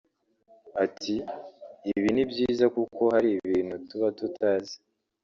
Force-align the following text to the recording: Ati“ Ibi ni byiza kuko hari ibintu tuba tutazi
Ati“ 0.83 1.15
Ibi 1.91 2.09
ni 2.13 2.23
byiza 2.29 2.65
kuko 2.75 3.01
hari 3.13 3.29
ibintu 3.37 3.75
tuba 3.87 4.07
tutazi 4.17 4.75